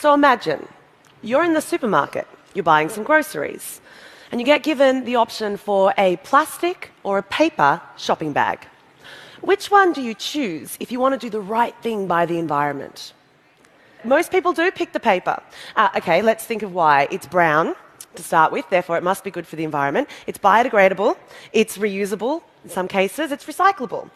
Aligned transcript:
So 0.00 0.14
imagine 0.14 0.66
you're 1.20 1.44
in 1.44 1.52
the 1.52 1.60
supermarket, 1.60 2.26
you're 2.54 2.70
buying 2.74 2.88
some 2.88 3.04
groceries, 3.04 3.82
and 4.32 4.40
you 4.40 4.46
get 4.46 4.62
given 4.62 5.04
the 5.04 5.16
option 5.16 5.58
for 5.58 5.92
a 5.98 6.16
plastic 6.24 6.90
or 7.02 7.18
a 7.18 7.22
paper 7.22 7.82
shopping 7.98 8.32
bag. 8.32 8.66
Which 9.42 9.70
one 9.70 9.92
do 9.92 10.00
you 10.00 10.14
choose 10.14 10.78
if 10.80 10.90
you 10.90 10.98
want 10.98 11.12
to 11.12 11.26
do 11.26 11.28
the 11.28 11.42
right 11.42 11.74
thing 11.82 12.06
by 12.06 12.24
the 12.24 12.38
environment? 12.38 13.12
Most 14.02 14.30
people 14.30 14.54
do 14.54 14.70
pick 14.70 14.94
the 14.94 15.00
paper. 15.00 15.42
Uh, 15.76 15.90
okay, 15.96 16.22
let's 16.22 16.46
think 16.46 16.62
of 16.62 16.72
why. 16.72 17.06
It's 17.10 17.26
brown 17.26 17.74
to 18.14 18.22
start 18.22 18.52
with, 18.52 18.70
therefore, 18.70 18.96
it 18.96 19.02
must 19.02 19.22
be 19.22 19.30
good 19.30 19.46
for 19.46 19.56
the 19.56 19.64
environment. 19.64 20.08
It's 20.26 20.38
biodegradable, 20.38 21.14
it's 21.52 21.76
reusable, 21.76 22.40
in 22.64 22.70
some 22.70 22.88
cases, 22.88 23.32
it's 23.32 23.44
recyclable. 23.44 24.08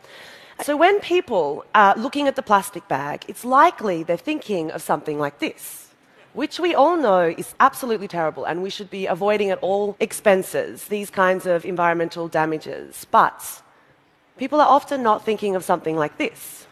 So 0.62 0.76
when 0.76 1.00
people 1.00 1.64
are 1.74 1.96
looking 1.96 2.28
at 2.28 2.36
the 2.36 2.42
plastic 2.42 2.86
bag, 2.86 3.24
it's 3.28 3.44
likely 3.44 4.02
they're 4.02 4.16
thinking 4.16 4.70
of 4.70 4.82
something 4.82 5.18
like 5.18 5.40
this, 5.40 5.88
which 6.32 6.60
we 6.60 6.74
all 6.74 6.96
know 6.96 7.34
is 7.36 7.54
absolutely 7.58 8.08
terrible 8.08 8.44
and 8.44 8.62
we 8.62 8.70
should 8.70 8.88
be 8.88 9.06
avoiding 9.06 9.50
at 9.50 9.58
all 9.58 9.96
expenses, 9.98 10.86
these 10.88 11.10
kinds 11.10 11.44
of 11.44 11.64
environmental 11.64 12.28
damages. 12.28 13.06
But 13.10 13.62
people 14.38 14.60
are 14.60 14.68
often 14.68 15.02
not 15.02 15.24
thinking 15.24 15.56
of 15.56 15.64
something 15.64 15.96
like 15.96 16.18
this, 16.18 16.66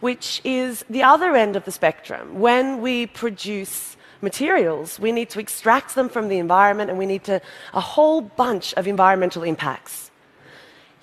which 0.00 0.40
is 0.42 0.84
the 0.88 1.02
other 1.02 1.36
end 1.36 1.54
of 1.54 1.64
the 1.64 1.72
spectrum. 1.72 2.40
When 2.40 2.80
we 2.80 3.06
produce 3.06 3.96
materials, 4.22 4.98
we 4.98 5.12
need 5.12 5.28
to 5.30 5.38
extract 5.38 5.94
them 5.94 6.08
from 6.08 6.28
the 6.28 6.38
environment 6.38 6.88
and 6.88 6.98
we 6.98 7.06
need 7.06 7.24
to 7.24 7.42
a 7.74 7.80
whole 7.80 8.22
bunch 8.22 8.72
of 8.74 8.86
environmental 8.86 9.42
impacts. 9.42 10.10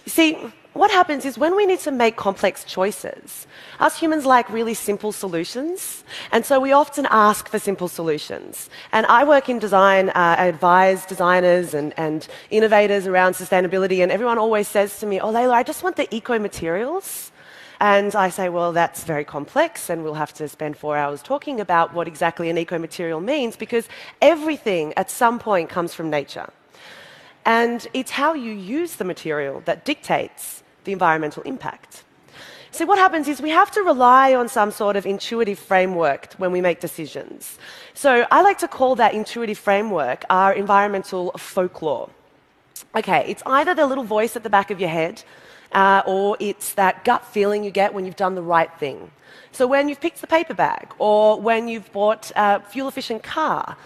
You 0.05 0.11
see, 0.11 0.53
what 0.73 0.89
happens 0.89 1.23
is 1.23 1.37
when 1.37 1.55
we 1.55 1.65
need 1.67 1.79
to 1.79 1.91
make 1.91 2.15
complex 2.15 2.63
choices, 2.63 3.45
us 3.79 3.99
humans 3.99 4.25
like 4.25 4.49
really 4.49 4.73
simple 4.73 5.11
solutions, 5.11 6.03
and 6.31 6.43
so 6.43 6.59
we 6.59 6.71
often 6.71 7.05
ask 7.11 7.47
for 7.47 7.59
simple 7.59 7.87
solutions. 7.87 8.69
And 8.91 9.05
I 9.05 9.23
work 9.23 9.49
in 9.49 9.59
design, 9.59 10.09
uh, 10.09 10.35
I 10.39 10.45
advise 10.47 11.05
designers 11.05 11.75
and, 11.75 11.93
and 11.97 12.27
innovators 12.49 13.05
around 13.05 13.33
sustainability, 13.33 14.01
and 14.01 14.11
everyone 14.11 14.39
always 14.39 14.67
says 14.67 14.99
to 14.99 15.05
me, 15.05 15.19
Oh, 15.19 15.31
Leyla, 15.31 15.53
I 15.53 15.63
just 15.63 15.83
want 15.83 15.95
the 15.95 16.13
eco 16.13 16.39
materials. 16.39 17.31
And 17.79 18.15
I 18.15 18.29
say, 18.29 18.47
well, 18.47 18.71
that's 18.71 19.03
very 19.03 19.25
complex, 19.25 19.89
and 19.89 20.03
we'll 20.03 20.13
have 20.13 20.33
to 20.35 20.47
spend 20.47 20.77
four 20.77 20.95
hours 20.95 21.21
talking 21.21 21.59
about 21.59 21.93
what 21.93 22.07
exactly 22.07 22.49
an 22.49 22.57
eco 22.57 22.79
material 22.79 23.19
means 23.19 23.57
because 23.57 23.89
everything 24.21 24.93
at 24.95 25.11
some 25.11 25.37
point 25.37 25.69
comes 25.69 25.93
from 25.93 26.09
nature. 26.09 26.49
And 27.45 27.85
it's 27.93 28.11
how 28.11 28.33
you 28.33 28.53
use 28.53 28.95
the 28.95 29.03
material 29.03 29.61
that 29.65 29.83
dictates 29.83 30.62
the 30.83 30.91
environmental 30.91 31.43
impact. 31.43 32.03
So, 32.73 32.87
what 32.87 32.97
happens 32.97 33.27
is 33.27 33.39
we 33.39 33.51
have 33.51 33.69
to 33.71 33.83
rely 33.83 34.33
on 34.33 34.49
some 34.49 34.71
sort 34.71 34.95
of 34.95 35.05
intuitive 35.05 35.59
framework 35.59 36.33
when 36.39 36.51
we 36.51 36.59
make 36.59 36.79
decisions. 36.79 37.59
So, 37.93 38.25
I 38.31 38.41
like 38.41 38.57
to 38.59 38.67
call 38.67 38.95
that 38.95 39.13
intuitive 39.13 39.59
framework 39.59 40.25
our 40.31 40.53
environmental 40.53 41.33
folklore. 41.37 42.09
Okay, 42.95 43.25
it's 43.27 43.43
either 43.45 43.75
the 43.75 43.85
little 43.85 44.03
voice 44.03 44.35
at 44.35 44.41
the 44.41 44.49
back 44.49 44.71
of 44.71 44.79
your 44.79 44.89
head, 44.89 45.23
uh, 45.73 46.01
or 46.07 46.35
it's 46.39 46.73
that 46.73 47.05
gut 47.05 47.23
feeling 47.27 47.63
you 47.63 47.69
get 47.69 47.93
when 47.93 48.05
you've 48.05 48.15
done 48.15 48.33
the 48.33 48.41
right 48.41 48.73
thing. 48.79 49.11
So, 49.51 49.67
when 49.67 49.87
you've 49.87 50.01
picked 50.01 50.21
the 50.21 50.27
paper 50.27 50.55
bag, 50.55 50.91
or 50.97 51.39
when 51.39 51.67
you've 51.67 51.91
bought 51.91 52.31
a 52.35 52.59
fuel 52.61 52.87
efficient 52.87 53.21
car. 53.21 53.77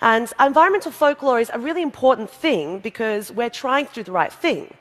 And 0.00 0.32
environmental 0.38 0.92
folklore 0.92 1.40
is 1.40 1.50
a 1.52 1.58
really 1.58 1.82
important 1.82 2.30
thing 2.30 2.78
because 2.78 3.32
we're 3.32 3.50
trying 3.50 3.86
to 3.86 3.92
do 3.92 4.02
the 4.04 4.12
right 4.12 4.32
thing. 4.32 4.72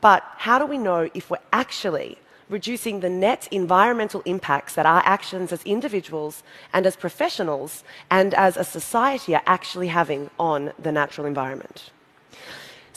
But 0.00 0.24
how 0.36 0.58
do 0.58 0.66
we 0.66 0.78
know 0.78 1.10
if 1.14 1.30
we're 1.30 1.38
actually 1.52 2.18
reducing 2.48 3.00
the 3.00 3.10
net 3.10 3.46
environmental 3.50 4.22
impacts 4.24 4.74
that 4.74 4.86
our 4.86 5.02
actions 5.04 5.52
as 5.52 5.62
individuals 5.64 6.42
and 6.72 6.86
as 6.86 6.96
professionals 6.96 7.84
and 8.10 8.32
as 8.34 8.56
a 8.56 8.64
society 8.64 9.34
are 9.34 9.42
actually 9.46 9.88
having 9.88 10.30
on 10.38 10.72
the 10.78 10.92
natural 10.92 11.26
environment? 11.26 11.90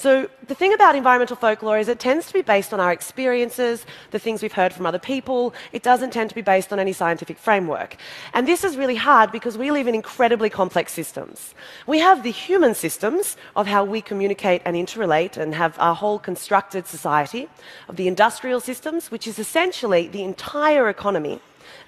So, 0.02 0.28
the 0.48 0.56
thing 0.56 0.74
about 0.74 0.96
environmental 0.96 1.36
folklore 1.36 1.78
is 1.78 1.88
it 1.88 2.00
tends 2.00 2.26
to 2.26 2.34
be 2.34 2.42
based 2.42 2.74
on 2.74 2.80
our 2.80 2.92
experiences, 2.92 3.86
the 4.10 4.18
things 4.18 4.42
we've 4.42 4.52
heard 4.52 4.74
from 4.74 4.88
other 4.88 4.98
people. 4.98 5.54
It 5.74 5.84
doesn't 5.84 6.12
tend 6.12 6.30
to 6.30 6.36
be 6.36 6.42
based 6.42 6.74
on 6.74 6.80
any 6.80 6.92
scientific 6.92 7.38
framework. 7.38 7.98
And 8.34 8.48
this 8.48 8.64
is 8.64 8.78
really 8.78 8.96
hard 8.96 9.32
because 9.32 9.60
we 9.60 9.70
live 9.70 9.88
in 9.88 9.94
incredibly 9.94 10.50
complex 10.50 10.92
systems. 10.92 11.54
We 11.86 12.00
have 12.00 12.24
the 12.24 12.32
human 12.32 12.74
systems 12.74 13.38
of 13.56 13.68
how 13.68 13.84
we 13.84 14.02
communicate 14.02 14.64
and 14.66 14.76
interrelate 14.76 15.38
and 15.38 15.54
have 15.54 15.78
our 15.78 15.94
whole 15.94 16.18
constructed 16.18 16.88
society, 16.88 17.48
of 17.88 17.96
the 17.96 18.08
industrial 18.08 18.60
systems, 18.60 19.12
which 19.12 19.28
is 19.28 19.38
essentially 19.38 20.08
the 20.08 20.24
entire 20.24 20.90
economy. 20.90 21.40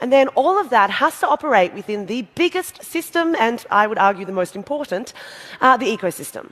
And 0.01 0.13
then 0.13 0.27
all 0.35 0.59
of 0.59 0.69
that 0.69 0.91
has 0.91 1.19
to 1.21 1.27
operate 1.27 1.73
within 1.73 2.05
the 2.05 2.27
biggest 2.35 2.83
system, 2.83 3.35
and 3.39 3.65
I 3.71 3.87
would 3.87 3.97
argue 3.97 4.23
the 4.23 4.31
most 4.31 4.55
important, 4.55 5.13
uh, 5.61 5.77
the 5.77 5.87
ecosystem. 5.97 6.51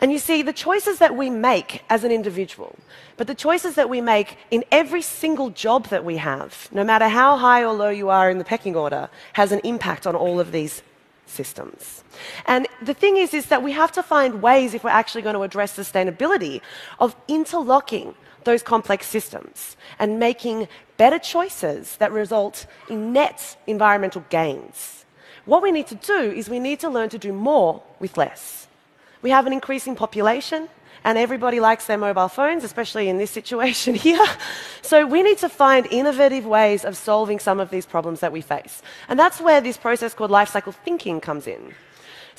And 0.00 0.10
you 0.10 0.18
see, 0.18 0.42
the 0.42 0.52
choices 0.52 0.98
that 0.98 1.14
we 1.14 1.28
make 1.28 1.82
as 1.90 2.04
an 2.04 2.10
individual, 2.10 2.74
but 3.18 3.26
the 3.26 3.34
choices 3.34 3.74
that 3.74 3.90
we 3.90 4.00
make 4.00 4.38
in 4.50 4.64
every 4.72 5.02
single 5.02 5.50
job 5.50 5.88
that 5.88 6.04
we 6.04 6.16
have, 6.16 6.68
no 6.72 6.84
matter 6.84 7.08
how 7.08 7.36
high 7.36 7.62
or 7.62 7.72
low 7.72 7.90
you 7.90 8.08
are 8.08 8.30
in 8.30 8.38
the 8.38 8.44
pecking 8.44 8.74
order, 8.74 9.10
has 9.34 9.52
an 9.52 9.60
impact 9.62 10.06
on 10.06 10.16
all 10.16 10.40
of 10.40 10.52
these 10.52 10.82
systems. 11.26 12.02
And 12.46 12.66
the 12.82 12.94
thing 12.94 13.18
is, 13.18 13.34
is 13.34 13.46
that 13.46 13.62
we 13.62 13.72
have 13.72 13.92
to 13.92 14.02
find 14.02 14.42
ways, 14.42 14.72
if 14.74 14.84
we're 14.84 14.90
actually 14.90 15.22
going 15.22 15.34
to 15.34 15.42
address 15.42 15.76
sustainability, 15.76 16.60
of 16.98 17.14
interlocking 17.28 18.14
those 18.44 18.62
complex 18.62 19.06
systems 19.06 19.76
and 19.98 20.18
making 20.18 20.66
better 20.96 21.18
choices 21.18 21.96
that 21.96 22.10
result 22.10 22.66
in 22.88 23.12
net 23.12 23.56
environmental 23.66 24.24
gains. 24.30 25.04
What 25.44 25.62
we 25.62 25.72
need 25.72 25.86
to 25.88 25.94
do 25.94 26.30
is 26.30 26.48
we 26.48 26.58
need 26.58 26.80
to 26.80 26.88
learn 26.88 27.10
to 27.10 27.18
do 27.18 27.32
more 27.32 27.82
with 27.98 28.16
less. 28.16 28.66
We 29.22 29.30
have 29.30 29.46
an 29.46 29.52
increasing 29.52 29.96
population, 29.96 30.68
and 31.04 31.18
everybody 31.18 31.60
likes 31.60 31.86
their 31.86 31.98
mobile 31.98 32.28
phones, 32.28 32.64
especially 32.64 33.08
in 33.08 33.18
this 33.18 33.30
situation 33.30 33.94
here. 34.06 34.24
So 34.82 35.06
we 35.06 35.22
need 35.22 35.38
to 35.38 35.48
find 35.48 35.86
innovative 35.90 36.46
ways 36.46 36.84
of 36.84 36.96
solving 36.96 37.38
some 37.38 37.60
of 37.60 37.70
these 37.70 37.86
problems 37.86 38.20
that 38.20 38.32
we 38.32 38.40
face. 38.40 38.82
And 39.08 39.18
that's 39.18 39.40
where 39.40 39.60
this 39.60 39.76
process 39.76 40.14
called 40.14 40.30
life 40.30 40.48
cycle 40.48 40.72
thinking 40.72 41.20
comes 41.20 41.46
in. 41.46 41.74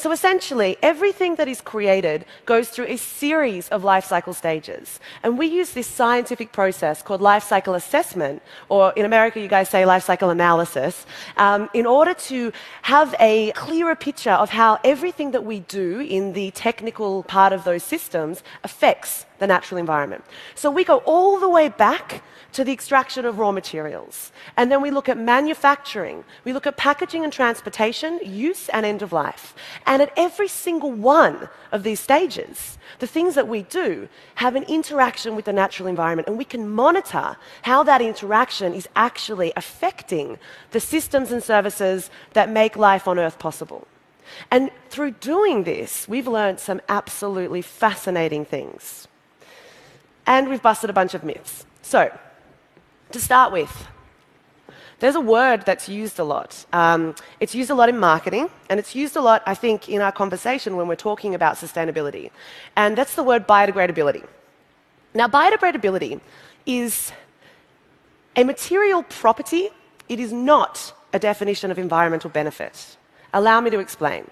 So 0.01 0.11
essentially, 0.11 0.77
everything 0.81 1.35
that 1.35 1.47
is 1.47 1.61
created 1.61 2.25
goes 2.47 2.69
through 2.69 2.87
a 2.87 2.97
series 2.97 3.69
of 3.69 3.83
life 3.83 4.03
cycle 4.03 4.33
stages. 4.33 4.99
And 5.21 5.37
we 5.37 5.45
use 5.45 5.73
this 5.73 5.85
scientific 5.85 6.51
process 6.51 7.03
called 7.03 7.21
life 7.21 7.43
cycle 7.43 7.75
assessment, 7.75 8.41
or 8.67 8.93
in 8.95 9.05
America, 9.05 9.39
you 9.39 9.47
guys 9.47 9.69
say 9.69 9.85
life 9.85 10.03
cycle 10.03 10.31
analysis, 10.31 11.05
um, 11.37 11.69
in 11.75 11.85
order 11.85 12.15
to 12.15 12.51
have 12.81 13.13
a 13.19 13.51
clearer 13.51 13.95
picture 13.95 14.31
of 14.31 14.49
how 14.49 14.79
everything 14.83 15.29
that 15.35 15.45
we 15.45 15.59
do 15.59 15.99
in 15.99 16.33
the 16.33 16.49
technical 16.49 17.21
part 17.21 17.53
of 17.53 17.63
those 17.63 17.83
systems 17.83 18.41
affects 18.63 19.27
the 19.41 19.47
natural 19.47 19.79
environment. 19.79 20.23
So 20.53 20.69
we 20.69 20.83
go 20.83 20.97
all 20.99 21.39
the 21.39 21.49
way 21.49 21.67
back 21.67 22.23
to 22.53 22.63
the 22.63 22.71
extraction 22.71 23.25
of 23.25 23.39
raw 23.39 23.51
materials. 23.51 24.31
And 24.55 24.71
then 24.71 24.81
we 24.81 24.91
look 24.91 25.09
at 25.09 25.17
manufacturing, 25.17 26.23
we 26.45 26.53
look 26.53 26.67
at 26.67 26.77
packaging 26.77 27.23
and 27.23 27.33
transportation, 27.33 28.19
use 28.23 28.69
and 28.69 28.85
end 28.85 29.01
of 29.01 29.11
life. 29.11 29.55
And 29.87 30.01
at 30.01 30.13
every 30.15 30.47
single 30.47 30.91
one 30.91 31.49
of 31.71 31.81
these 31.81 31.99
stages, 31.99 32.77
the 32.99 33.07
things 33.07 33.33
that 33.33 33.47
we 33.47 33.63
do 33.63 34.07
have 34.35 34.55
an 34.55 34.63
interaction 34.63 35.35
with 35.35 35.45
the 35.45 35.53
natural 35.53 35.87
environment, 35.87 36.27
and 36.27 36.37
we 36.37 36.45
can 36.45 36.69
monitor 36.69 37.35
how 37.63 37.81
that 37.83 38.01
interaction 38.01 38.75
is 38.75 38.87
actually 38.95 39.51
affecting 39.55 40.37
the 40.69 40.79
systems 40.79 41.31
and 41.31 41.41
services 41.41 42.11
that 42.33 42.49
make 42.49 42.75
life 42.75 43.07
on 43.07 43.17
Earth 43.17 43.39
possible. 43.39 43.87
And 44.51 44.69
through 44.89 45.11
doing 45.11 45.63
this, 45.63 46.07
we've 46.07 46.27
learned 46.27 46.59
some 46.59 46.79
absolutely 46.87 47.63
fascinating 47.63 48.45
things. 48.45 49.07
And 50.25 50.49
we've 50.49 50.61
busted 50.61 50.89
a 50.89 50.93
bunch 50.93 51.13
of 51.13 51.23
myths. 51.23 51.65
So, 51.81 52.15
to 53.11 53.19
start 53.19 53.51
with, 53.51 53.87
there's 54.99 55.15
a 55.15 55.21
word 55.21 55.65
that's 55.65 55.89
used 55.89 56.19
a 56.19 56.23
lot. 56.23 56.65
Um, 56.71 57.15
it's 57.39 57.55
used 57.55 57.71
a 57.71 57.75
lot 57.75 57.89
in 57.89 57.97
marketing, 57.97 58.49
and 58.69 58.79
it's 58.79 58.93
used 58.95 59.15
a 59.15 59.21
lot, 59.21 59.41
I 59.47 59.55
think, 59.55 59.89
in 59.89 59.99
our 59.99 60.11
conversation 60.11 60.77
when 60.77 60.87
we're 60.87 60.95
talking 60.95 61.33
about 61.33 61.55
sustainability. 61.55 62.29
And 62.75 62.95
that's 62.95 63.15
the 63.15 63.23
word 63.23 63.47
biodegradability. 63.47 64.25
Now, 65.13 65.27
biodegradability 65.27 66.21
is 66.65 67.11
a 68.35 68.43
material 68.43 69.03
property, 69.03 69.69
it 70.07 70.19
is 70.19 70.31
not 70.31 70.93
a 71.13 71.19
definition 71.19 71.71
of 71.71 71.79
environmental 71.79 72.29
benefit. 72.29 72.95
Allow 73.33 73.59
me 73.61 73.69
to 73.71 73.79
explain 73.79 74.29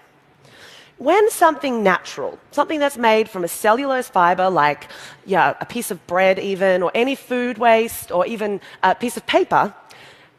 when 1.00 1.30
something 1.30 1.82
natural, 1.82 2.38
something 2.50 2.78
that's 2.78 2.98
made 2.98 3.26
from 3.26 3.42
a 3.42 3.48
cellulose 3.48 4.08
fiber, 4.10 4.50
like 4.50 4.82
yeah, 5.24 5.54
a 5.58 5.64
piece 5.64 5.90
of 5.90 5.98
bread, 6.06 6.38
even, 6.38 6.82
or 6.82 6.90
any 6.94 7.14
food 7.14 7.56
waste, 7.56 8.12
or 8.12 8.26
even 8.26 8.60
a 8.82 8.94
piece 8.94 9.16
of 9.16 9.24
paper, 9.26 9.74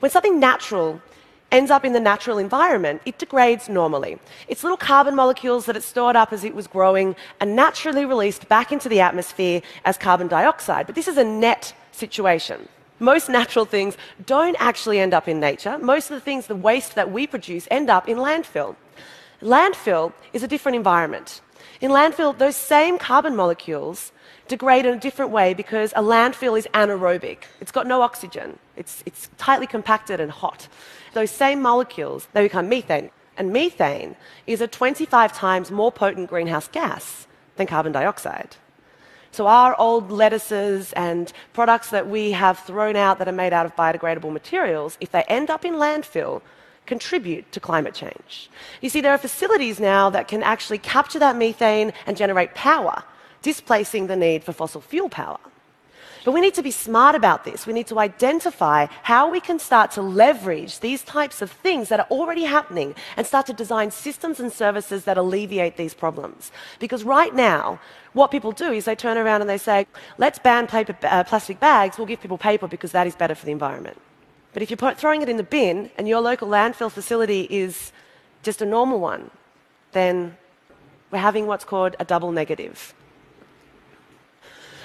when 0.01 0.11
something 0.11 0.39
natural 0.39 1.01
ends 1.51 1.71
up 1.71 1.83
in 1.83 1.93
the 1.93 1.99
natural 1.99 2.37
environment, 2.37 3.01
it 3.05 3.17
degrades 3.17 3.69
normally. 3.69 4.19
It's 4.47 4.63
little 4.63 4.77
carbon 4.77 5.15
molecules 5.15 5.65
that 5.65 5.75
it 5.75 5.83
stored 5.83 6.15
up 6.15 6.31
as 6.31 6.43
it 6.43 6.53
was 6.53 6.67
growing 6.67 7.15
are 7.41 7.47
naturally 7.47 8.05
released 8.05 8.47
back 8.47 8.71
into 8.71 8.87
the 8.87 9.01
atmosphere 9.01 9.61
as 9.83 9.97
carbon 9.97 10.27
dioxide. 10.27 10.85
But 10.85 10.95
this 10.95 11.07
is 11.07 11.17
a 11.17 11.23
net 11.23 11.73
situation. 11.91 12.67
most 13.01 13.29
natural 13.29 13.65
things 13.65 13.97
don't 14.25 14.55
actually 14.59 14.99
end 14.99 15.13
up 15.13 15.27
in 15.27 15.39
nature. 15.39 15.77
Most 15.79 16.11
of 16.11 16.15
the 16.15 16.21
things, 16.21 16.47
the 16.47 16.55
waste 16.55 16.95
that 16.95 17.11
we 17.11 17.27
produce, 17.27 17.67
end 17.71 17.89
up 17.89 18.07
in 18.07 18.17
landfill. 18.17 18.75
Landfill 19.41 20.13
is 20.33 20.43
a 20.43 20.47
different 20.47 20.75
environment. 20.75 21.41
In 21.79 21.89
landfill, 21.89 22.37
those 22.37 22.55
same 22.55 22.99
carbon 22.99 23.35
molecules 23.35 24.11
degrade 24.47 24.85
in 24.85 24.93
a 24.93 24.99
different 24.99 25.31
way 25.31 25.55
because 25.55 25.93
a 25.93 26.03
landfill 26.03 26.57
is 26.57 26.67
anaerobic. 26.75 27.39
It's 27.59 27.71
got 27.71 27.87
no 27.87 28.03
oxygen, 28.03 28.59
it's, 28.75 29.01
it's 29.05 29.29
tightly 29.37 29.65
compacted 29.65 30.19
and 30.19 30.31
hot. 30.31 30.67
Those 31.13 31.31
same 31.31 31.61
molecules, 31.61 32.27
they 32.33 32.43
become 32.43 32.69
methane. 32.69 33.09
And 33.35 33.51
methane 33.51 34.15
is 34.45 34.61
a 34.61 34.67
25 34.67 35.33
times 35.33 35.71
more 35.71 35.91
potent 35.91 36.29
greenhouse 36.29 36.67
gas 36.67 37.25
than 37.55 37.65
carbon 37.65 37.91
dioxide. 37.91 38.57
So, 39.31 39.47
our 39.47 39.79
old 39.79 40.11
lettuces 40.11 40.91
and 40.93 41.31
products 41.53 41.89
that 41.91 42.07
we 42.07 42.33
have 42.33 42.59
thrown 42.59 42.97
out 42.97 43.17
that 43.19 43.29
are 43.29 43.31
made 43.31 43.53
out 43.53 43.65
of 43.65 43.75
biodegradable 43.77 44.31
materials, 44.31 44.97
if 44.99 45.11
they 45.11 45.23
end 45.23 45.49
up 45.49 45.63
in 45.63 45.75
landfill, 45.75 46.41
contribute 46.85 47.51
to 47.51 47.59
climate 47.59 47.93
change. 47.93 48.49
You 48.81 48.89
see, 48.89 49.01
there 49.01 49.13
are 49.13 49.17
facilities 49.17 49.79
now 49.79 50.09
that 50.09 50.27
can 50.27 50.43
actually 50.43 50.79
capture 50.79 51.19
that 51.19 51.35
methane 51.35 51.93
and 52.05 52.17
generate 52.17 52.53
power, 52.55 53.03
displacing 53.41 54.07
the 54.07 54.15
need 54.15 54.43
for 54.43 54.53
fossil 54.53 54.81
fuel 54.81 55.09
power. 55.09 55.39
But 56.23 56.33
we 56.33 56.41
need 56.41 56.53
to 56.53 56.61
be 56.61 56.71
smart 56.71 57.15
about 57.15 57.45
this. 57.45 57.65
We 57.65 57.73
need 57.73 57.87
to 57.87 57.97
identify 57.97 58.85
how 59.01 59.29
we 59.29 59.39
can 59.39 59.57
start 59.57 59.91
to 59.91 60.01
leverage 60.01 60.79
these 60.79 61.01
types 61.03 61.41
of 61.41 61.49
things 61.49 61.89
that 61.89 61.99
are 61.99 62.07
already 62.11 62.43
happening 62.43 62.93
and 63.17 63.25
start 63.25 63.47
to 63.47 63.53
design 63.53 63.89
systems 63.89 64.39
and 64.39 64.53
services 64.53 65.05
that 65.05 65.17
alleviate 65.17 65.77
these 65.77 65.95
problems. 65.95 66.51
Because 66.79 67.03
right 67.03 67.33
now, 67.33 67.79
what 68.13 68.29
people 68.29 68.51
do 68.51 68.71
is 68.71 68.85
they 68.85 68.95
turn 68.95 69.17
around 69.17 69.41
and 69.41 69.49
they 69.49 69.57
say, 69.57 69.87
let's 70.19 70.37
ban 70.37 70.67
paper, 70.67 70.95
uh, 71.03 71.23
plastic 71.23 71.59
bags, 71.59 71.97
we'll 71.97 72.07
give 72.07 72.21
people 72.21 72.37
paper 72.37 72.67
because 72.67 72.91
that 72.91 73.07
is 73.07 73.15
better 73.15 73.33
for 73.33 73.45
the 73.45 73.51
environment. 73.51 73.97
But 74.53 74.61
if 74.61 74.69
you're 74.69 74.93
throwing 74.95 75.21
it 75.21 75.29
in 75.29 75.37
the 75.37 75.43
bin 75.43 75.91
and 75.97 76.07
your 76.07 76.21
local 76.21 76.47
landfill 76.47 76.91
facility 76.91 77.47
is 77.49 77.91
just 78.43 78.61
a 78.61 78.65
normal 78.65 78.99
one, 78.99 79.31
then 79.91 80.37
we're 81.09 81.19
having 81.19 81.47
what's 81.47 81.65
called 81.65 81.95
a 81.99 82.05
double 82.05 82.31
negative. 82.31 82.93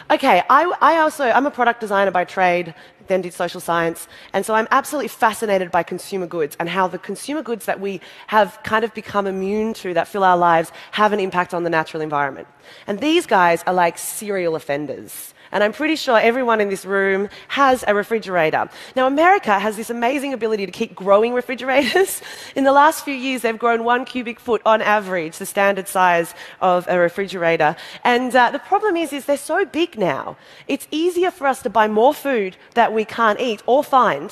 Okay, 0.09 0.43
I, 0.49 0.73
I, 0.81 0.99
also, 0.99 1.25
I'm 1.25 1.47
a 1.47 1.51
product 1.51 1.81
designer 1.81 2.13
by 2.13 2.25
trade, 2.25 2.75
then 3.09 3.23
did 3.23 3.35
social 3.35 3.61
science, 3.61 4.07
and 4.33 4.47
so 4.47 4.55
I'm 4.55 4.69
absolutely 4.71 5.09
fascinated 5.09 5.73
by 5.73 5.83
consumer 5.83 6.29
goods 6.29 6.57
and 6.61 6.69
how 6.69 6.87
the 6.87 6.99
consumer 6.99 7.43
goods 7.43 7.67
that 7.67 7.81
we 7.81 8.01
have 8.29 8.61
kind 8.63 8.85
of 8.85 8.95
become 8.95 9.27
immune 9.27 9.75
to 9.75 9.95
that 9.95 10.07
fill 10.07 10.23
our 10.23 10.37
lives 10.37 10.71
have 10.93 11.13
an 11.13 11.19
impact 11.19 11.55
on 11.55 11.65
the 11.65 11.71
natural 11.71 12.03
environment. 12.03 12.47
And 12.87 13.01
these 13.01 13.27
guys 13.27 13.65
are 13.67 13.75
like 13.75 13.99
serial 13.99 14.55
offenders. 14.55 15.35
And 15.57 15.65
I'm 15.65 15.73
pretty 15.73 15.97
sure 15.97 16.19
everyone 16.19 16.61
in 16.61 16.69
this 16.69 16.85
room 16.85 17.31
has 17.49 17.83
a 17.89 17.95
refrigerator. 17.95 18.69
Now, 18.95 19.07
America 19.07 19.59
has 19.59 19.75
this 19.75 19.89
amazing 19.89 20.35
ability 20.35 20.67
to 20.67 20.71
keep 20.71 20.95
growing 20.95 21.33
refrigerators. 21.33 22.21
in 22.55 22.65
the 22.65 22.73
last 22.73 23.07
few 23.07 23.15
years, 23.15 23.41
they've 23.41 23.59
grown 23.59 23.83
one 23.83 24.05
cubic 24.05 24.39
foot 24.39 24.61
on 24.67 24.83
average, 24.83 25.39
the 25.39 25.47
standard 25.47 25.89
size 25.89 26.35
of 26.61 26.87
a 26.89 26.99
refrigerator. 26.99 27.75
And 28.05 28.37
uh, 28.37 28.51
the 28.51 28.59
problem 28.59 28.99
is, 28.99 29.15
is 29.15 29.25
they're 29.25 29.39
so 29.39 29.65
big 29.65 29.99
now. 29.99 30.37
It's 30.69 30.87
easier 30.91 31.31
for 31.31 31.47
us 31.47 31.63
to 31.63 31.71
buy 31.71 31.89
more 31.89 32.13
food 32.13 32.59
that 32.75 32.93
we 32.93 33.07
can't 33.07 33.41
eat 33.41 33.63
or 33.65 33.83
find. 33.83 34.31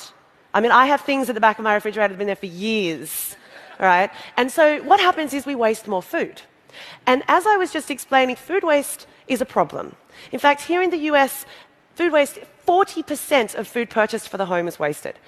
I 0.53 0.61
mean, 0.61 0.71
I 0.71 0.85
have 0.85 1.01
things 1.01 1.27
at 1.27 1.33
the 1.33 1.41
back 1.41 1.57
of 1.57 1.63
my 1.63 1.73
refrigerator 1.73 2.09
that 2.09 2.13
have 2.13 2.19
been 2.19 2.27
there 2.27 2.35
for 2.35 2.45
years. 2.45 3.35
Right? 3.79 4.11
And 4.37 4.51
so 4.51 4.83
what 4.83 4.99
happens 4.99 5.33
is 5.33 5.47
we 5.47 5.55
waste 5.55 5.87
more 5.87 6.03
food. 6.03 6.43
And 7.05 7.23
as 7.27 7.45
I 7.45 7.57
was 7.57 7.71
just 7.71 7.91
explaining, 7.91 8.35
food 8.35 8.63
waste 8.63 9.07
is 9.27 9.41
a 9.41 9.45
problem. 9.45 9.95
In 10.31 10.39
fact, 10.39 10.61
here 10.61 10.81
in 10.81 10.89
the 10.89 10.97
US, 11.11 11.45
food 11.95 12.11
waste, 12.11 12.39
40% 12.67 13.55
of 13.55 13.67
food 13.67 13.89
purchased 13.89 14.29
for 14.29 14.37
the 14.37 14.45
home 14.45 14.67
is 14.67 14.79
wasted. 14.79 15.19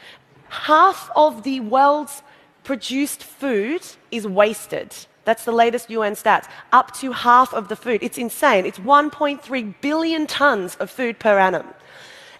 Half 0.49 1.09
of 1.15 1.43
the 1.43 1.59
world's 1.59 2.23
produced 2.63 3.23
food 3.23 3.81
is 4.11 4.27
wasted. 4.27 4.93
That's 5.25 5.43
the 5.43 5.51
latest 5.51 5.89
UN 5.89 6.13
stats. 6.13 6.47
Up 6.71 6.93
to 6.95 7.11
half 7.11 7.53
of 7.53 7.67
the 7.67 7.75
food. 7.75 8.01
It's 8.01 8.17
insane. 8.17 8.65
It's 8.65 8.79
1.3 8.79 9.75
billion 9.81 10.25
tons 10.25 10.75
of 10.75 10.89
food 10.89 11.19
per 11.19 11.37
annum. 11.37 11.67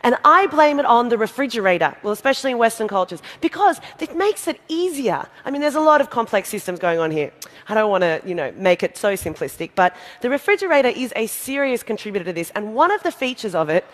And 0.02 0.16
I 0.24 0.48
blame 0.48 0.80
it 0.80 0.86
on 0.86 1.10
the 1.10 1.18
refrigerator, 1.18 1.96
well, 2.04 2.14
especially 2.14 2.52
in 2.52 2.58
Western 2.58 2.88
cultures, 2.88 3.22
because 3.42 3.80
it 4.00 4.16
makes 4.16 4.48
it 4.48 4.60
easier. 4.68 5.28
I 5.46 5.52
mean, 5.52 5.62
there's 5.62 5.76
a 5.76 5.82
lot 5.82 6.02
of 6.02 6.10
complex 6.10 6.50
systems 6.50 6.80
going 6.80 7.00
on 7.00 7.12
here. 7.12 7.32
I 7.68 7.74
don't 7.74 7.90
want 7.90 8.04
to, 8.04 8.22
you 8.26 8.36
know, 8.36 8.52
make 8.56 8.84
it 8.84 8.98
so 8.98 9.14
simplistic, 9.14 9.72
but 9.76 9.96
the 10.22 10.30
refrigerator 10.30 10.90
is 10.90 11.12
a 11.16 11.28
serious 11.28 11.84
contributor 11.84 12.26
to 12.26 12.34
this. 12.34 12.52
And 12.52 12.76
one 12.76 12.92
of 12.92 13.04
the 13.04 13.12
features 13.12 13.56
of 13.56 13.70
it 13.70 13.86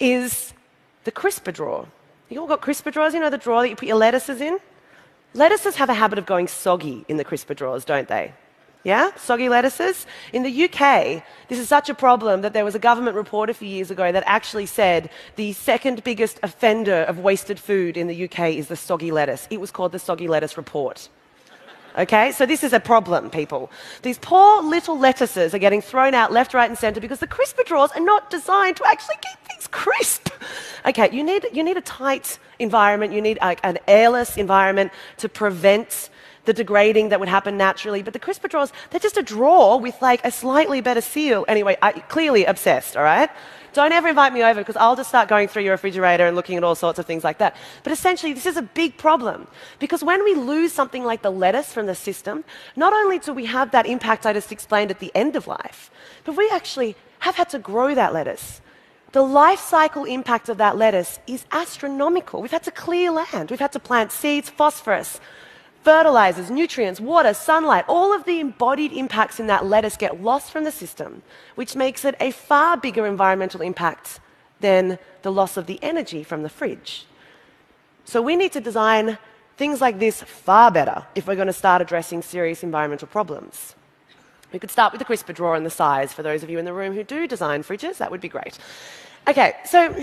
is 0.00 0.52
the 1.04 1.12
crisper 1.12 1.52
drawer. 1.52 1.86
You 2.28 2.40
all 2.40 2.46
got 2.46 2.60
crisper 2.60 2.90
drawers, 2.90 3.14
you 3.14 3.20
know, 3.20 3.30
the 3.30 3.38
drawer 3.38 3.62
that 3.62 3.68
you 3.68 3.76
put 3.76 3.88
your 3.88 3.96
lettuces 3.96 4.40
in? 4.40 4.58
Lettuces 5.34 5.76
have 5.76 5.88
a 5.88 5.94
habit 5.94 6.18
of 6.18 6.26
going 6.26 6.48
soggy 6.48 7.04
in 7.08 7.16
the 7.16 7.24
crisper 7.24 7.54
drawers, 7.54 7.84
don't 7.84 8.08
they? 8.08 8.32
Yeah? 8.84 9.10
Soggy 9.16 9.48
lettuces. 9.48 10.06
In 10.32 10.44
the 10.44 10.64
UK, 10.64 11.22
this 11.48 11.58
is 11.58 11.68
such 11.68 11.88
a 11.88 11.94
problem 11.94 12.42
that 12.42 12.52
there 12.52 12.64
was 12.64 12.74
a 12.74 12.78
government 12.78 13.16
report 13.16 13.50
a 13.50 13.54
few 13.54 13.68
years 13.68 13.90
ago 13.90 14.12
that 14.12 14.22
actually 14.26 14.66
said 14.66 15.10
the 15.36 15.52
second 15.52 16.04
biggest 16.04 16.38
offender 16.42 17.02
of 17.02 17.18
wasted 17.18 17.58
food 17.58 17.96
in 17.96 18.06
the 18.06 18.24
UK 18.24 18.54
is 18.54 18.68
the 18.68 18.76
soggy 18.76 19.10
lettuce. 19.10 19.46
It 19.50 19.60
was 19.60 19.70
called 19.70 19.92
the 19.92 19.98
Soggy 19.98 20.28
Lettuce 20.28 20.56
Report. 20.56 21.08
Okay, 21.98 22.30
so 22.30 22.46
this 22.46 22.62
is 22.62 22.72
a 22.72 22.78
problem, 22.78 23.28
people. 23.28 23.70
These 24.02 24.18
poor 24.18 24.62
little 24.62 24.96
lettuces 24.96 25.52
are 25.52 25.58
getting 25.58 25.80
thrown 25.80 26.14
out 26.14 26.30
left, 26.30 26.54
right, 26.54 26.68
and 26.68 26.78
centre 26.78 27.00
because 27.00 27.18
the 27.18 27.26
crisper 27.26 27.64
drawers 27.64 27.90
are 27.92 28.00
not 28.00 28.30
designed 28.30 28.76
to 28.76 28.84
actually 28.86 29.16
keep 29.16 29.48
things 29.48 29.66
crisp. 29.66 30.28
Okay, 30.86 31.08
you 31.12 31.24
need, 31.24 31.46
you 31.52 31.64
need 31.64 31.76
a 31.76 31.80
tight 31.80 32.38
environment, 32.60 33.12
you 33.12 33.20
need 33.20 33.38
a, 33.38 33.66
an 33.66 33.78
airless 33.88 34.36
environment 34.36 34.92
to 35.16 35.28
prevent 35.28 36.10
the 36.48 36.54
degrading 36.54 37.10
that 37.10 37.20
would 37.20 37.28
happen 37.28 37.58
naturally. 37.58 38.02
But 38.02 38.14
the 38.14 38.18
crisper 38.18 38.48
drawers, 38.48 38.72
they're 38.90 38.98
just 38.98 39.18
a 39.18 39.22
drawer 39.22 39.78
with 39.78 40.00
like 40.00 40.24
a 40.24 40.30
slightly 40.30 40.80
better 40.80 41.02
seal. 41.02 41.44
Anyway, 41.46 41.76
I, 41.82 41.92
clearly 41.92 42.46
obsessed, 42.46 42.96
all 42.96 43.02
right? 43.02 43.28
Don't 43.74 43.92
ever 43.92 44.08
invite 44.08 44.32
me 44.32 44.42
over 44.42 44.60
because 44.62 44.76
I'll 44.76 44.96
just 44.96 45.10
start 45.10 45.28
going 45.28 45.46
through 45.46 45.64
your 45.64 45.72
refrigerator 45.72 46.26
and 46.26 46.34
looking 46.34 46.56
at 46.56 46.64
all 46.64 46.74
sorts 46.74 46.98
of 46.98 47.04
things 47.04 47.22
like 47.22 47.36
that. 47.38 47.54
But 47.82 47.92
essentially, 47.92 48.32
this 48.32 48.46
is 48.46 48.56
a 48.56 48.62
big 48.62 48.96
problem 48.96 49.46
because 49.78 50.02
when 50.02 50.24
we 50.24 50.34
lose 50.34 50.72
something 50.72 51.04
like 51.04 51.20
the 51.20 51.30
lettuce 51.30 51.70
from 51.70 51.84
the 51.84 51.94
system, 51.94 52.44
not 52.76 52.94
only 52.94 53.18
do 53.18 53.34
we 53.34 53.44
have 53.44 53.70
that 53.72 53.86
impact 53.86 54.24
I 54.24 54.32
just 54.32 54.50
explained 54.50 54.90
at 54.90 55.00
the 55.00 55.12
end 55.14 55.36
of 55.36 55.46
life, 55.46 55.90
but 56.24 56.34
we 56.34 56.48
actually 56.50 56.96
have 57.18 57.36
had 57.36 57.50
to 57.50 57.58
grow 57.58 57.94
that 57.94 58.14
lettuce. 58.14 58.62
The 59.12 59.22
life 59.22 59.60
cycle 59.60 60.04
impact 60.04 60.48
of 60.48 60.56
that 60.58 60.78
lettuce 60.78 61.18
is 61.26 61.44
astronomical. 61.52 62.40
We've 62.40 62.50
had 62.50 62.64
to 62.64 62.70
clear 62.70 63.10
land, 63.10 63.50
we've 63.50 63.60
had 63.60 63.72
to 63.72 63.80
plant 63.80 64.12
seeds, 64.12 64.48
phosphorus, 64.48 65.20
fertilizers, 65.88 66.50
nutrients, 66.50 67.00
water, 67.00 67.32
sunlight, 67.32 67.82
all 67.88 68.12
of 68.12 68.24
the 68.24 68.40
embodied 68.40 68.92
impacts 68.92 69.40
in 69.40 69.46
that 69.46 69.64
lettuce 69.64 69.96
get 69.96 70.22
lost 70.22 70.52
from 70.52 70.64
the 70.64 70.70
system, 70.70 71.22
which 71.54 71.74
makes 71.74 72.04
it 72.04 72.14
a 72.20 72.30
far 72.30 72.76
bigger 72.76 73.06
environmental 73.06 73.62
impact 73.62 74.20
than 74.60 74.98
the 75.22 75.32
loss 75.32 75.56
of 75.56 75.64
the 75.64 75.78
energy 75.80 76.22
from 76.22 76.42
the 76.42 76.50
fridge. 76.50 77.06
So 78.04 78.20
we 78.20 78.36
need 78.36 78.52
to 78.52 78.60
design 78.60 79.16
things 79.56 79.80
like 79.80 79.98
this 79.98 80.20
far 80.20 80.70
better 80.70 81.06
if 81.14 81.26
we're 81.26 81.36
going 81.36 81.46
to 81.46 81.54
start 81.54 81.80
addressing 81.80 82.20
serious 82.20 82.62
environmental 82.62 83.08
problems. 83.08 83.74
We 84.52 84.58
could 84.58 84.70
start 84.70 84.92
with 84.92 84.98
the 84.98 85.06
crisper 85.06 85.32
drawer 85.32 85.54
and 85.54 85.64
the 85.64 85.70
size. 85.70 86.12
For 86.12 86.22
those 86.22 86.42
of 86.42 86.50
you 86.50 86.58
in 86.58 86.66
the 86.66 86.74
room 86.74 86.92
who 86.92 87.02
do 87.02 87.26
design 87.26 87.62
fridges, 87.62 87.96
that 87.96 88.10
would 88.10 88.20
be 88.20 88.28
great. 88.28 88.58
Okay, 89.26 89.54
so 89.64 89.94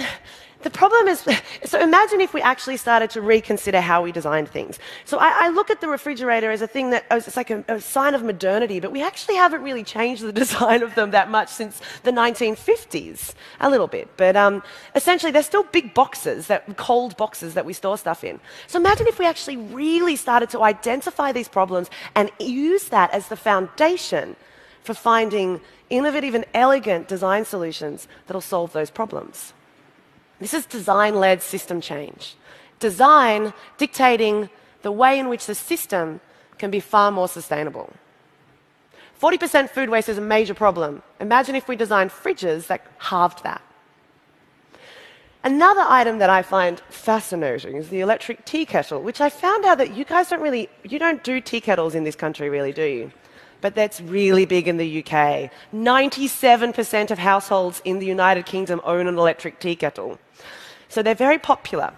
the 0.65 0.71
problem 0.71 1.07
is, 1.07 1.23
so 1.65 1.79
imagine 1.79 2.21
if 2.21 2.33
we 2.33 2.41
actually 2.41 2.77
started 2.77 3.11
to 3.11 3.21
reconsider 3.21 3.81
how 3.81 4.01
we 4.01 4.11
designed 4.11 4.49
things. 4.49 4.79
So 5.05 5.19
I, 5.19 5.45
I 5.45 5.49
look 5.49 5.69
at 5.69 5.79
the 5.79 5.87
refrigerator 5.87 6.49
as 6.49 6.63
a 6.63 6.67
thing 6.67 6.89
that 6.89 7.05
oh, 7.11 7.17
it's 7.17 7.37
like 7.37 7.51
a, 7.51 7.63
a, 7.67 7.79
sign 7.79 8.15
of 8.15 8.23
modernity, 8.23 8.79
but 8.79 8.91
we 8.91 9.03
actually 9.03 9.35
haven't 9.35 9.61
really 9.61 9.83
changed 9.83 10.23
the 10.23 10.33
design 10.43 10.81
of 10.81 10.95
them 10.95 11.11
that 11.11 11.29
much 11.29 11.49
since 11.49 11.79
the 12.01 12.09
1950s, 12.09 13.35
a 13.59 13.69
little 13.69 13.85
bit. 13.85 14.09
But 14.17 14.35
um, 14.35 14.63
essentially, 14.95 15.31
they're 15.31 15.43
still 15.43 15.65
big 15.65 15.93
boxes, 15.93 16.47
that 16.47 16.77
cold 16.77 17.15
boxes 17.15 17.53
that 17.53 17.63
we 17.63 17.73
store 17.73 17.99
stuff 17.99 18.23
in. 18.23 18.39
So 18.65 18.79
imagine 18.79 19.05
if 19.05 19.19
we 19.19 19.27
actually 19.27 19.57
really 19.57 20.15
started 20.15 20.49
to 20.49 20.63
identify 20.63 21.31
these 21.31 21.47
problems 21.47 21.91
and 22.15 22.31
use 22.39 22.85
that 22.85 23.11
as 23.11 23.27
the 23.27 23.37
foundation 23.37 24.35
for 24.85 24.93
finding 24.93 25.61
innovative 25.89 26.35
and 26.35 26.45
elegant 26.53 27.07
design 27.07 27.45
solutions 27.45 28.07
that'll 28.27 28.41
solve 28.41 28.73
those 28.73 28.89
problems. 28.89 29.53
This 30.39 30.53
is 30.53 30.65
design 30.65 31.15
led 31.15 31.41
system 31.41 31.81
change. 31.81 32.35
Design 32.79 33.53
dictating 33.77 34.49
the 34.81 34.91
way 34.91 35.17
in 35.17 35.29
which 35.29 35.45
the 35.45 35.55
system 35.55 36.19
can 36.57 36.69
be 36.71 36.79
far 36.79 37.11
more 37.11 37.27
sustainable. 37.27 37.93
40% 39.21 39.69
food 39.69 39.89
waste 39.89 40.09
is 40.09 40.17
a 40.17 40.21
major 40.21 40.53
problem. 40.53 41.01
Imagine 41.19 41.55
if 41.55 41.67
we 41.67 41.75
designed 41.75 42.11
fridges 42.11 42.67
that 42.67 42.85
halved 42.97 43.43
that. 43.43 43.61
Another 45.43 45.85
item 45.87 46.17
that 46.17 46.29
I 46.29 46.41
find 46.41 46.79
fascinating 46.89 47.75
is 47.75 47.89
the 47.89 48.01
electric 48.01 48.45
tea 48.45 48.65
kettle, 48.65 49.01
which 49.01 49.21
I 49.21 49.29
found 49.29 49.63
out 49.63 49.77
that 49.77 49.95
you 49.95 50.03
guys 50.03 50.29
don't 50.29 50.41
really, 50.41 50.69
you 50.83 50.97
don't 50.97 51.23
do 51.23 51.39
tea 51.39 51.61
kettles 51.61 51.93
in 51.93 52.03
this 52.03 52.15
country, 52.15 52.49
really, 52.49 52.73
do 52.73 52.83
you? 52.83 53.11
But 53.61 53.75
that's 53.75 54.01
really 54.01 54.45
big 54.45 54.67
in 54.67 54.77
the 54.77 54.99
UK. 54.99 55.51
97% 55.73 57.11
of 57.11 57.17
households 57.17 57.81
in 57.85 57.99
the 57.99 58.05
United 58.05 58.45
Kingdom 58.45 58.81
own 58.83 59.07
an 59.07 59.17
electric 59.17 59.59
tea 59.59 59.75
kettle. 59.75 60.19
So 60.89 61.01
they're 61.01 61.15
very 61.15 61.39
popular. 61.39 61.93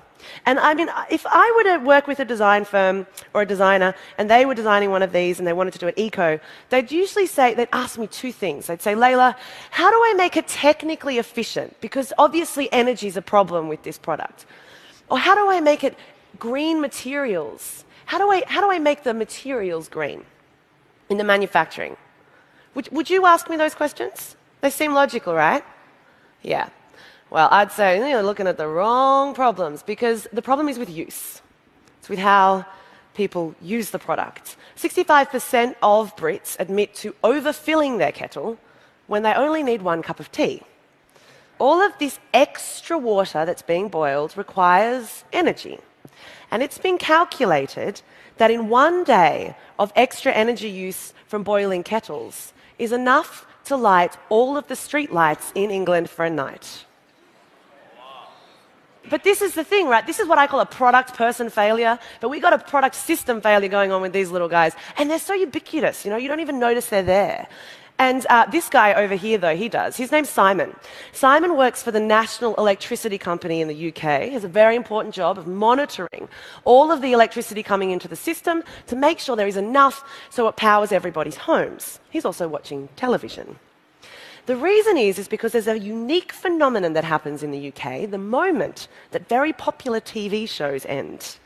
And 0.46 0.60
I 0.60 0.74
mean, 0.74 0.90
if 1.10 1.26
I 1.28 1.54
were 1.56 1.78
to 1.78 1.86
work 1.86 2.08
with 2.08 2.20
a 2.20 2.26
design 2.26 2.66
firm 2.66 3.08
or 3.34 3.42
a 3.42 3.46
designer 3.46 3.96
and 4.18 4.30
they 4.30 4.46
were 4.46 4.56
designing 4.56 4.92
one 4.92 5.02
of 5.02 5.12
these 5.12 5.40
and 5.40 5.48
they 5.48 5.54
wanted 5.54 5.74
to 5.74 5.80
do 5.80 5.88
it 5.88 5.94
eco, 5.98 6.40
they'd 6.70 6.92
usually 6.92 7.28
say, 7.28 7.54
they'd 7.54 7.70
ask 7.72 7.98
me 7.98 8.08
two 8.08 8.32
things. 8.32 8.68
They'd 8.68 8.82
say, 8.82 8.94
Leyla, 8.94 9.36
how 9.72 9.90
do 9.90 9.98
I 9.98 10.14
make 10.16 10.38
it 10.38 10.48
technically 10.48 11.18
efficient? 11.18 11.80
Because 11.82 12.14
obviously 12.18 12.72
energy 12.72 13.08
is 13.08 13.18
a 13.18 13.22
problem 13.22 13.68
with 13.68 13.84
this 13.84 13.98
product. 13.98 14.46
Or 15.10 15.18
how 15.18 15.36
do 15.36 15.50
I 15.50 15.60
make 15.62 15.84
it 15.84 15.98
green 16.40 16.82
materials? 16.82 17.86
How 18.06 18.18
do 18.18 18.30
I, 18.30 18.44
how 18.48 18.62
do 18.62 18.72
I 18.72 18.80
make 18.80 19.04
the 19.04 19.14
materials 19.14 19.90
green 19.90 20.26
in 21.10 21.18
the 21.18 21.24
manufacturing? 21.24 21.98
Would, 22.76 22.90
would 22.92 23.10
you 23.10 23.26
ask 23.26 23.50
me 23.50 23.58
those 23.58 23.76
questions? 23.76 24.36
They 24.62 24.70
seem 24.70 24.94
logical, 24.94 25.34
right? 25.34 25.64
Yeah. 26.42 26.70
Well, 27.30 27.50
I'd 27.52 27.72
say 27.72 28.10
you're 28.10 28.24
looking 28.24 28.48
at 28.48 28.58
the 28.58 28.68
wrong 28.68 29.34
problems 29.34 29.84
because 29.84 30.28
the 30.32 30.42
problem 30.42 30.70
is 30.70 30.80
with 30.80 30.90
use. 30.90 31.42
It's 32.00 32.10
with 32.10 32.20
how 32.20 32.66
people 33.16 33.56
use 33.62 33.90
the 33.90 34.00
product. 34.00 34.56
65% 34.78 35.76
of 35.82 36.16
Brits 36.16 36.56
admit 36.60 36.94
to 36.96 37.14
overfilling 37.24 37.98
their 37.98 38.12
kettle 38.12 38.58
when 39.08 39.24
they 39.24 39.34
only 39.34 39.64
need 39.64 39.82
one 39.82 40.02
cup 40.02 40.20
of 40.20 40.32
tea. 40.32 40.62
All 41.60 41.82
of 41.82 41.98
this 41.98 42.20
extra 42.34 42.98
water 42.98 43.44
that's 43.44 43.64
being 43.64 43.90
boiled 43.90 44.38
requires 44.38 45.24
energy. 45.34 45.80
And 46.52 46.62
it's 46.62 46.78
been 46.78 46.98
calculated 46.98 48.02
that 48.38 48.52
in 48.52 48.70
one 48.70 49.04
day 49.04 49.56
of 49.80 49.92
extra 49.96 50.32
energy 50.32 50.70
use 50.70 51.14
from 51.28 51.44
boiling 51.44 51.84
kettles 51.84 52.54
is 52.80 52.92
enough 52.92 53.46
to 53.66 53.76
light 53.76 54.18
all 54.30 54.58
of 54.58 54.68
the 54.68 54.76
street 54.76 55.12
lights 55.12 55.52
in 55.56 55.72
England 55.72 56.10
for 56.10 56.26
a 56.26 56.30
night. 56.30 56.86
But 59.10 59.24
this 59.24 59.42
is 59.42 59.54
the 59.54 59.64
thing, 59.64 59.88
right? 59.88 60.06
This 60.06 60.20
is 60.20 60.28
what 60.28 60.38
I 60.38 60.48
call 60.48 60.60
a 60.60 60.66
product 60.66 61.14
person 61.14 61.50
failure. 61.50 61.98
But 62.20 62.30
we 62.30 62.40
got 62.40 62.54
a 62.54 62.60
product 62.60 62.96
system 62.96 63.42
failure 63.42 63.70
going 63.70 63.92
on 63.92 64.02
with 64.02 64.14
these 64.14 64.32
little 64.32 64.50
guys. 64.50 64.74
And 64.98 65.10
they're 65.10 65.20
so 65.20 65.34
ubiquitous, 65.34 66.04
you 66.04 66.12
know, 66.12 66.18
you 66.18 66.28
don't 66.28 66.42
even 66.42 66.60
notice 66.60 66.88
they're 66.88 67.04
there. 67.04 67.48
And 68.00 68.28
uh, 68.30 68.46
this 68.46 68.70
guy 68.70 68.94
over 68.94 69.16
here, 69.16 69.40
though, 69.40 69.56
he 69.56 69.70
does. 69.70 69.98
His 69.98 70.12
name's 70.12 70.30
Simon. 70.30 70.76
Simon 71.14 71.58
works 71.58 71.82
for 71.82 71.92
the 71.92 72.00
National 72.00 72.54
Electricity 72.56 73.18
Company 73.18 73.60
in 73.60 73.68
the 73.68 73.88
UK. 73.88 74.24
He 74.24 74.34
has 74.34 74.44
a 74.44 74.48
very 74.48 74.76
important 74.76 75.16
job 75.16 75.38
of 75.40 75.48
monitoring 75.48 76.30
all 76.64 76.92
of 76.92 77.02
the 77.02 77.14
electricity 77.14 77.64
coming 77.64 77.90
into 77.90 78.08
the 78.08 78.16
system 78.16 78.64
to 78.86 78.96
make 78.96 79.18
sure 79.18 79.36
there 79.36 79.48
is 79.48 79.58
enough 79.58 80.04
so 80.30 80.48
it 80.48 80.56
powers 80.58 80.92
everybody's 80.92 81.38
homes. 81.38 82.00
He's 82.12 82.26
also 82.26 82.48
watching 82.48 82.90
television. 82.96 83.58
The 84.46 84.56
reason 84.56 84.96
is, 84.96 85.18
is 85.18 85.28
because 85.28 85.52
there's 85.52 85.68
a 85.68 85.80
unique 85.80 86.32
phenomenon 86.32 86.94
that 86.94 87.04
happens 87.04 87.42
in 87.42 87.52
the 87.52 87.68
UK 87.68 88.10
the 88.10 88.18
moment 88.18 88.88
that 89.12 89.28
very 89.28 89.54
popular 89.54 90.00
TV 90.00 90.48
shows 90.48 90.86
end. 90.86 91.38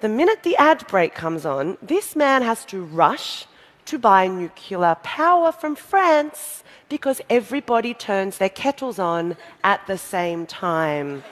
The 0.00 0.08
minute 0.08 0.42
the 0.42 0.56
ad 0.56 0.86
break 0.88 1.14
comes 1.14 1.46
on, 1.46 1.78
this 1.80 2.14
man 2.14 2.42
has 2.42 2.66
to 2.66 2.84
rush 2.84 3.46
to 3.86 3.98
buy 3.98 4.26
nuclear 4.26 4.96
power 5.02 5.52
from 5.52 5.76
France 5.76 6.62
because 6.88 7.20
everybody 7.30 7.94
turns 7.94 8.38
their 8.38 8.48
kettles 8.48 8.98
on 8.98 9.36
at 9.64 9.86
the 9.86 9.98
same 9.98 10.46
time. 10.46 11.22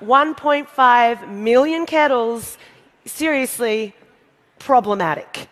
1.5 0.00 1.28
million 1.28 1.86
kettles, 1.86 2.58
seriously 3.06 3.94
problematic. 4.58 5.48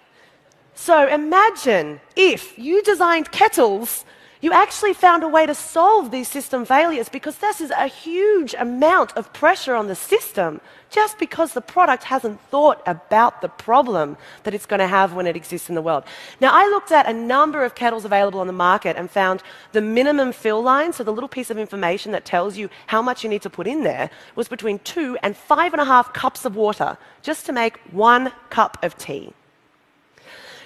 So 0.74 1.06
imagine 1.06 2.00
if 2.16 2.58
you 2.58 2.82
designed 2.82 3.30
kettles, 3.30 4.04
you 4.40 4.52
actually 4.52 4.94
found 4.94 5.22
a 5.22 5.28
way 5.28 5.44
to 5.44 5.54
solve 5.54 6.10
these 6.10 6.28
system 6.28 6.64
failures 6.64 7.08
because 7.08 7.36
this 7.38 7.60
is 7.60 7.70
a 7.70 7.86
huge 7.86 8.54
amount 8.58 9.14
of 9.16 9.32
pressure 9.32 9.74
on 9.74 9.86
the 9.88 9.94
system 9.94 10.60
just 10.88 11.18
because 11.18 11.52
the 11.52 11.60
product 11.60 12.04
hasn't 12.04 12.40
thought 12.50 12.82
about 12.86 13.42
the 13.42 13.48
problem 13.48 14.16
that 14.42 14.54
it's 14.54 14.66
going 14.66 14.80
to 14.80 14.88
have 14.88 15.12
when 15.12 15.26
it 15.26 15.36
exists 15.36 15.68
in 15.68 15.74
the 15.74 15.82
world. 15.82 16.04
Now, 16.40 16.50
I 16.52 16.66
looked 16.68 16.90
at 16.90 17.06
a 17.06 17.12
number 17.12 17.64
of 17.64 17.74
kettles 17.74 18.04
available 18.04 18.40
on 18.40 18.46
the 18.46 18.52
market 18.52 18.96
and 18.96 19.10
found 19.10 19.42
the 19.72 19.80
minimum 19.80 20.32
fill 20.32 20.62
line, 20.62 20.92
so 20.92 21.04
the 21.04 21.12
little 21.12 21.28
piece 21.28 21.50
of 21.50 21.58
information 21.58 22.10
that 22.12 22.24
tells 22.24 22.56
you 22.56 22.70
how 22.86 23.02
much 23.02 23.22
you 23.22 23.30
need 23.30 23.42
to 23.42 23.50
put 23.50 23.66
in 23.66 23.84
there, 23.84 24.10
was 24.34 24.48
between 24.48 24.78
two 24.80 25.16
and 25.22 25.36
five 25.36 25.72
and 25.72 25.80
a 25.80 25.84
half 25.84 26.12
cups 26.12 26.44
of 26.44 26.56
water 26.56 26.98
just 27.22 27.46
to 27.46 27.52
make 27.52 27.78
one 27.92 28.32
cup 28.48 28.82
of 28.82 28.96
tea. 28.96 29.32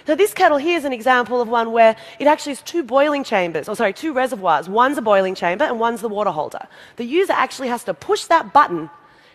So 0.06 0.14
this 0.14 0.34
kettle 0.34 0.58
here 0.58 0.76
is 0.76 0.84
an 0.84 0.92
example 0.92 1.40
of 1.40 1.48
one 1.48 1.72
where 1.72 1.96
it 2.18 2.26
actually 2.26 2.52
has 2.52 2.62
two 2.62 2.82
boiling 2.82 3.24
chambers, 3.24 3.68
or 3.68 3.74
sorry, 3.74 3.94
two 3.94 4.12
reservoirs. 4.12 4.68
One's 4.68 4.98
a 4.98 5.02
boiling 5.02 5.34
chamber 5.34 5.64
and 5.64 5.80
one's 5.80 6.02
the 6.02 6.08
water 6.08 6.30
holder. 6.30 6.66
The 6.96 7.04
user 7.04 7.32
actually 7.32 7.68
has 7.68 7.84
to 7.84 7.94
push 7.94 8.24
that 8.24 8.52
button 8.52 8.90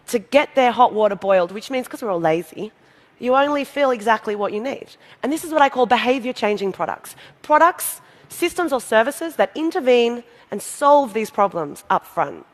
to 0.08 0.20
get 0.20 0.54
their 0.56 0.72
hot 0.72 0.94
water 0.94 1.16
boiled, 1.16 1.52
which 1.52 1.72
means 1.72 1.88
because 1.88 2.04
we're 2.04 2.12
all 2.12 2.22
lazy, 2.22 2.72
you 3.18 3.36
only 3.36 3.64
fill 3.64 3.92
exactly 3.92 4.36
what 4.36 4.54
you 4.54 4.62
need. 4.62 4.88
And 5.24 5.32
this 5.32 5.44
is 5.44 5.52
what 5.52 5.62
I 5.62 5.70
call 5.70 5.86
behavior 5.86 6.34
changing 6.34 6.72
products. 6.72 7.16
Products, 7.42 8.02
systems 8.30 8.72
or 8.72 8.80
services 8.80 9.36
that 9.38 9.52
intervene 9.56 10.24
and 10.52 10.62
solve 10.62 11.14
these 11.14 11.30
problems 11.30 11.84
up 11.90 12.06
front. 12.06 12.46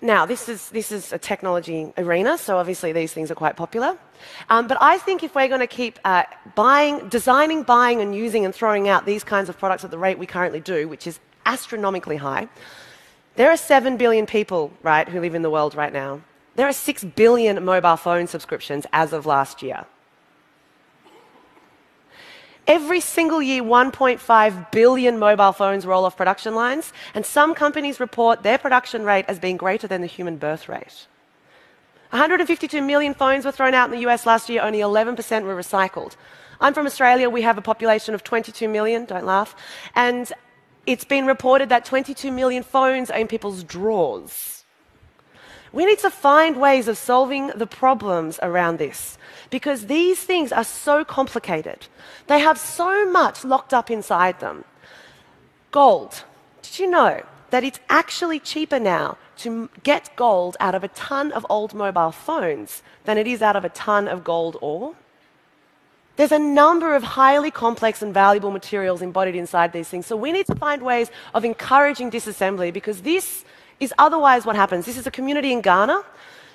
Now, 0.00 0.26
this 0.26 0.48
is, 0.48 0.68
this 0.70 0.92
is 0.92 1.12
a 1.12 1.18
technology 1.18 1.92
arena, 1.96 2.36
so 2.36 2.58
obviously 2.58 2.92
these 2.92 3.12
things 3.12 3.30
are 3.30 3.34
quite 3.34 3.56
popular. 3.56 3.96
Um, 4.50 4.66
but 4.66 4.76
I 4.80 4.98
think 4.98 5.22
if 5.22 5.34
we're 5.34 5.48
going 5.48 5.60
to 5.60 5.66
keep 5.66 5.98
uh, 6.04 6.24
buying, 6.54 7.08
designing, 7.08 7.62
buying, 7.62 8.02
and 8.02 8.14
using 8.14 8.44
and 8.44 8.54
throwing 8.54 8.88
out 8.88 9.06
these 9.06 9.24
kinds 9.24 9.48
of 9.48 9.58
products 9.58 9.84
at 9.84 9.90
the 9.90 9.98
rate 9.98 10.18
we 10.18 10.26
currently 10.26 10.60
do, 10.60 10.88
which 10.88 11.06
is 11.06 11.20
astronomically 11.46 12.16
high, 12.16 12.48
there 13.36 13.50
are 13.50 13.56
7 13.56 13.96
billion 13.96 14.26
people, 14.26 14.72
right, 14.82 15.08
who 15.08 15.20
live 15.20 15.34
in 15.34 15.42
the 15.42 15.50
world 15.50 15.74
right 15.74 15.92
now. 15.92 16.20
There 16.56 16.68
are 16.68 16.72
6 16.72 17.04
billion 17.04 17.64
mobile 17.64 17.96
phone 17.96 18.26
subscriptions 18.26 18.86
as 18.92 19.12
of 19.12 19.26
last 19.26 19.62
year. 19.62 19.86
Every 22.66 23.00
single 23.00 23.42
year, 23.42 23.62
1.5 23.62 24.70
billion 24.70 25.18
mobile 25.18 25.52
phones 25.52 25.84
roll 25.84 26.06
off 26.06 26.16
production 26.16 26.54
lines, 26.54 26.94
and 27.14 27.26
some 27.26 27.54
companies 27.54 28.00
report 28.00 28.42
their 28.42 28.56
production 28.56 29.04
rate 29.04 29.26
as 29.28 29.38
being 29.38 29.58
greater 29.58 29.86
than 29.86 30.00
the 30.00 30.06
human 30.06 30.38
birth 30.38 30.66
rate. 30.68 31.06
152 32.10 32.80
million 32.80 33.12
phones 33.12 33.44
were 33.44 33.52
thrown 33.52 33.74
out 33.74 33.92
in 33.92 33.96
the 33.98 34.08
US 34.08 34.24
last 34.24 34.48
year, 34.48 34.62
only 34.62 34.78
11% 34.78 35.42
were 35.42 35.54
recycled. 35.54 36.16
I'm 36.60 36.72
from 36.72 36.86
Australia, 36.86 37.28
we 37.28 37.42
have 37.42 37.58
a 37.58 37.62
population 37.62 38.14
of 38.14 38.24
22 38.24 38.68
million, 38.68 39.04
don't 39.04 39.26
laugh, 39.26 39.54
and 39.94 40.32
it's 40.86 41.04
been 41.04 41.26
reported 41.26 41.68
that 41.68 41.84
22 41.84 42.30
million 42.32 42.62
phones 42.62 43.10
are 43.10 43.18
in 43.18 43.28
people's 43.28 43.62
drawers. 43.62 44.63
We 45.74 45.84
need 45.84 45.98
to 45.98 46.10
find 46.10 46.60
ways 46.60 46.86
of 46.86 46.96
solving 46.96 47.48
the 47.48 47.66
problems 47.66 48.38
around 48.40 48.78
this 48.78 49.18
because 49.50 49.86
these 49.86 50.20
things 50.20 50.52
are 50.52 50.62
so 50.62 51.04
complicated. 51.04 51.88
They 52.28 52.38
have 52.38 52.58
so 52.58 53.10
much 53.10 53.44
locked 53.44 53.74
up 53.74 53.90
inside 53.90 54.38
them. 54.38 54.64
Gold. 55.72 56.22
Did 56.62 56.78
you 56.78 56.88
know 56.88 57.22
that 57.50 57.64
it's 57.64 57.80
actually 57.88 58.38
cheaper 58.38 58.78
now 58.78 59.18
to 59.38 59.68
get 59.82 60.14
gold 60.14 60.56
out 60.60 60.76
of 60.76 60.84
a 60.84 60.88
ton 60.88 61.32
of 61.32 61.44
old 61.50 61.74
mobile 61.74 62.12
phones 62.12 62.84
than 63.04 63.18
it 63.18 63.26
is 63.26 63.42
out 63.42 63.56
of 63.56 63.64
a 63.64 63.68
ton 63.70 64.06
of 64.06 64.22
gold 64.22 64.56
ore? 64.60 64.94
There's 66.14 66.30
a 66.30 66.38
number 66.38 66.94
of 66.94 67.02
highly 67.02 67.50
complex 67.50 68.00
and 68.00 68.14
valuable 68.14 68.52
materials 68.52 69.02
embodied 69.02 69.34
inside 69.34 69.72
these 69.72 69.88
things. 69.88 70.06
So 70.06 70.16
we 70.16 70.30
need 70.30 70.46
to 70.46 70.54
find 70.54 70.82
ways 70.82 71.10
of 71.34 71.44
encouraging 71.44 72.12
disassembly 72.12 72.72
because 72.72 73.02
this 73.02 73.44
is 73.80 73.92
otherwise 73.98 74.46
what 74.46 74.56
happens. 74.56 74.86
This 74.86 74.96
is 74.96 75.06
a 75.06 75.10
community 75.10 75.52
in 75.52 75.60
Ghana. 75.60 76.02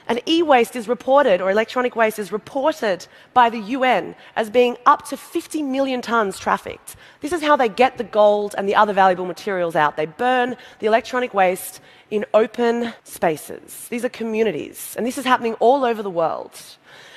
And 0.09 0.19
e 0.27 0.41
waste 0.41 0.75
is 0.75 0.87
reported, 0.87 1.39
or 1.39 1.51
electronic 1.51 1.95
waste 1.95 2.17
is 2.17 2.31
reported 2.31 3.05
by 3.35 3.51
the 3.51 3.59
UN 3.59 4.15
as 4.35 4.49
being 4.49 4.75
up 4.87 5.07
to 5.09 5.15
50 5.15 5.61
million 5.61 6.01
tons 6.01 6.39
trafficked. 6.39 6.95
This 7.21 7.31
is 7.31 7.43
how 7.43 7.55
they 7.55 7.69
get 7.69 7.99
the 7.99 8.03
gold 8.03 8.55
and 8.57 8.67
the 8.67 8.73
other 8.73 8.91
valuable 8.91 9.27
materials 9.27 9.75
out. 9.75 9.97
They 9.97 10.07
burn 10.07 10.57
the 10.79 10.87
electronic 10.87 11.35
waste 11.35 11.79
in 12.09 12.25
open 12.33 12.91
spaces. 13.03 13.87
These 13.89 14.03
are 14.03 14.09
communities, 14.09 14.95
and 14.97 15.05
this 15.05 15.19
is 15.19 15.25
happening 15.25 15.53
all 15.59 15.85
over 15.85 16.01
the 16.01 16.09
world. 16.09 16.59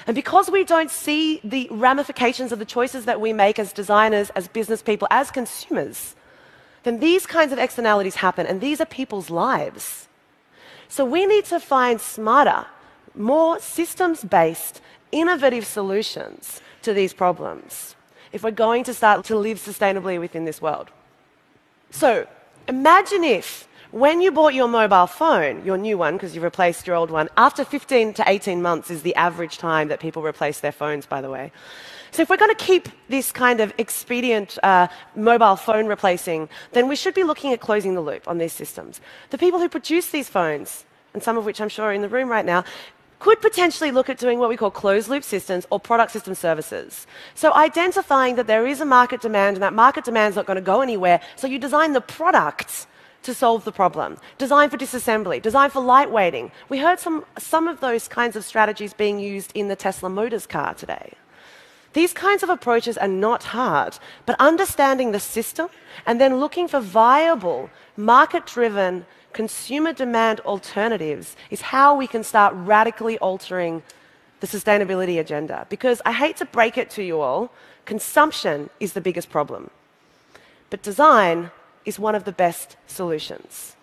And 0.06 0.14
because 0.14 0.50
we 0.50 0.62
don't 0.62 0.90
see 0.90 1.40
the 1.44 1.68
ramifications 1.70 2.52
of 2.52 2.58
the 2.58 2.66
choices 2.66 3.06
that 3.06 3.22
we 3.22 3.32
make 3.32 3.58
as 3.58 3.72
designers, 3.72 4.28
as 4.30 4.48
business 4.48 4.82
people, 4.82 5.08
as 5.10 5.30
consumers, 5.30 6.14
then 6.82 7.00
these 7.00 7.26
kinds 7.26 7.52
of 7.52 7.58
externalities 7.58 8.16
happen, 8.16 8.46
and 8.46 8.60
these 8.60 8.80
are 8.80 8.86
people's 8.86 9.30
lives. 9.30 10.08
So 10.88 11.04
we 11.04 11.26
need 11.26 11.44
to 11.46 11.60
find 11.60 12.00
smarter, 12.00 12.66
more 13.14 13.58
systems 13.60 14.24
based, 14.24 14.80
innovative 15.10 15.66
solutions 15.66 16.60
to 16.82 16.92
these 16.92 17.12
problems 17.12 17.94
if 18.32 18.42
we're 18.42 18.50
going 18.50 18.82
to 18.84 18.94
start 18.94 19.24
to 19.26 19.36
live 19.36 19.58
sustainably 19.58 20.18
within 20.18 20.44
this 20.44 20.60
world. 20.60 20.90
So 21.90 22.26
imagine 22.66 23.22
if 23.22 23.68
When 23.92 24.22
you 24.22 24.32
bought 24.32 24.54
your 24.54 24.68
mobile 24.68 25.06
phone, 25.06 25.66
your 25.66 25.76
new 25.76 25.98
one, 25.98 26.14
because 26.14 26.34
you 26.34 26.40
replaced 26.40 26.86
your 26.86 26.96
old 26.96 27.10
one, 27.10 27.28
after 27.36 27.62
15 27.62 28.14
to 28.14 28.24
18 28.26 28.62
months 28.62 28.90
is 28.90 29.02
the 29.02 29.14
average 29.16 29.58
time 29.58 29.88
that 29.88 30.00
people 30.00 30.22
replace 30.22 30.60
their 30.60 30.72
phones, 30.72 31.04
by 31.04 31.20
the 31.20 31.28
way. 31.28 31.52
So, 32.12 32.20
if 32.20 32.28
we're 32.28 32.36
going 32.36 32.54
to 32.54 32.64
keep 32.64 32.90
this 33.08 33.32
kind 33.32 33.60
of 33.60 33.72
expedient 33.78 34.58
uh, 34.62 34.88
mobile 35.16 35.56
phone 35.56 35.86
replacing, 35.86 36.50
then 36.72 36.86
we 36.86 36.94
should 36.94 37.14
be 37.14 37.24
looking 37.24 37.54
at 37.54 37.60
closing 37.60 37.94
the 37.94 38.02
loop 38.02 38.28
on 38.28 38.36
these 38.36 38.52
systems. 38.52 39.00
The 39.30 39.38
people 39.38 39.58
who 39.58 39.68
produce 39.70 40.10
these 40.10 40.28
phones, 40.28 40.84
and 41.14 41.22
some 41.22 41.38
of 41.38 41.46
which 41.46 41.58
I'm 41.58 41.70
sure 41.70 41.86
are 41.86 41.92
in 41.94 42.02
the 42.02 42.10
room 42.10 42.28
right 42.28 42.44
now, 42.44 42.64
could 43.18 43.40
potentially 43.40 43.90
look 43.90 44.10
at 44.10 44.18
doing 44.18 44.38
what 44.38 44.50
we 44.50 44.58
call 44.58 44.70
closed 44.70 45.08
loop 45.08 45.24
systems 45.24 45.66
or 45.70 45.80
product 45.80 46.12
system 46.12 46.34
services. 46.34 47.06
So 47.34 47.54
identifying 47.54 48.34
that 48.34 48.46
there 48.46 48.66
is 48.66 48.82
a 48.82 48.84
market 48.84 49.22
demand 49.22 49.56
and 49.56 49.62
that 49.62 49.72
market 49.72 50.04
demand 50.04 50.32
is 50.32 50.36
not 50.36 50.44
going 50.44 50.56
to 50.56 50.60
go 50.60 50.82
anywhere, 50.82 51.18
so 51.36 51.46
you 51.46 51.58
design 51.58 51.94
the 51.94 52.00
product 52.02 52.86
to 53.22 53.32
solve 53.32 53.64
the 53.64 53.72
problem. 53.72 54.18
Design 54.36 54.68
for 54.68 54.76
disassembly, 54.76 55.40
design 55.40 55.70
for 55.70 55.80
lightweighting. 55.80 56.50
We 56.68 56.78
heard 56.78 56.98
some, 56.98 57.24
some 57.38 57.68
of 57.68 57.80
those 57.80 58.06
kinds 58.06 58.36
of 58.36 58.44
strategies 58.44 58.92
being 58.92 59.18
used 59.18 59.52
in 59.54 59.68
the 59.68 59.76
Tesla 59.76 60.10
Motors 60.10 60.46
car 60.46 60.74
today. 60.74 61.12
These 61.92 62.12
kinds 62.12 62.42
of 62.42 62.48
approaches 62.48 62.96
are 62.96 63.08
not 63.08 63.44
hard, 63.44 63.98
but 64.24 64.36
understanding 64.38 65.12
the 65.12 65.20
system 65.20 65.68
and 66.06 66.20
then 66.20 66.40
looking 66.40 66.68
for 66.68 66.80
viable, 66.80 67.70
market 67.96 68.46
driven 68.46 69.04
consumer 69.32 69.92
demand 69.92 70.40
alternatives 70.40 71.36
is 71.50 71.60
how 71.60 71.94
we 71.94 72.06
can 72.06 72.22
start 72.22 72.54
radically 72.56 73.18
altering 73.18 73.82
the 74.40 74.46
sustainability 74.46 75.20
agenda. 75.20 75.66
Because 75.68 76.00
I 76.04 76.12
hate 76.12 76.36
to 76.38 76.44
break 76.44 76.78
it 76.78 76.90
to 76.90 77.02
you 77.02 77.20
all, 77.20 77.50
consumption 77.84 78.70
is 78.80 78.92
the 78.92 79.00
biggest 79.00 79.30
problem. 79.30 79.70
But 80.70 80.82
design 80.82 81.50
is 81.84 81.98
one 81.98 82.14
of 82.14 82.24
the 82.24 82.32
best 82.32 82.76
solutions. 82.86 83.76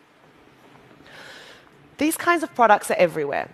These 1.98 2.18
kinds 2.18 2.44
of 2.44 2.56
products 2.56 2.89
are 2.89 2.98
everywhere. 2.98 3.50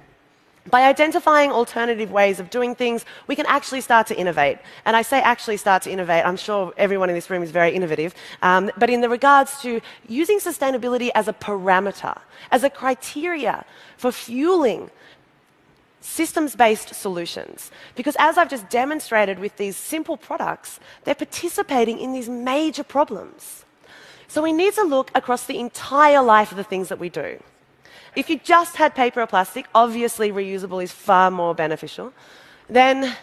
By 0.67 0.87
identifying 0.87 1.51
alternative 1.51 2.11
ways 2.11 2.39
of 2.39 2.49
doing 2.49 2.73
things, 2.73 3.05
we 3.27 3.35
can 3.35 3.45
actually 3.45 3.81
start 3.81 4.07
to 4.07 4.17
innovate. 4.17 4.57
And 4.85 4.95
I 4.95 5.03
say 5.03 5.21
actually 5.21 5.57
start 5.57 5.83
to 5.83 5.91
innovate, 5.91 6.25
I'm 6.25 6.37
sure 6.37 6.73
everyone 6.75 7.09
in 7.09 7.15
this 7.15 7.29
room 7.29 7.43
is 7.43 7.51
very 7.51 7.71
innovative. 7.75 8.15
Um, 8.41 8.71
but 8.77 8.89
in 8.89 9.01
the 9.01 9.09
regards 9.09 9.61
to 9.61 9.79
using 10.07 10.39
sustainability 10.39 11.11
as 11.13 11.27
a 11.27 11.33
parameter, 11.33 12.17
as 12.51 12.63
a 12.63 12.69
criteria 12.71 13.63
for 13.97 14.11
fueling 14.11 14.89
systems 16.01 16.55
based 16.55 16.95
solutions. 16.95 17.71
Because 17.95 18.15
as 18.17 18.37
I've 18.37 18.49
just 18.49 18.69
demonstrated 18.69 19.39
with 19.39 19.57
these 19.57 19.75
simple 19.75 20.17
products, 20.17 20.79
they're 21.03 21.15
participating 21.15 21.99
in 21.99 22.13
these 22.13 22.29
major 22.29 22.83
problems. 22.83 23.65
So 24.27 24.41
we 24.41 24.53
need 24.53 24.73
to 24.73 24.83
look 24.83 25.11
across 25.13 25.45
the 25.45 25.59
entire 25.59 26.21
life 26.21 26.51
of 26.51 26.57
the 26.57 26.63
things 26.63 26.89
that 26.89 26.99
we 26.99 27.09
do. 27.09 27.39
If 28.15 28.29
you 28.29 28.39
just 28.39 28.77
had 28.77 28.95
paper 28.95 29.21
or 29.21 29.27
plastic, 29.27 29.67
obviously 29.75 30.31
reusable 30.31 30.83
is 30.83 30.91
far 30.91 31.29
more 31.31 31.53
beneficial. 31.53 32.13
Then 32.69 33.15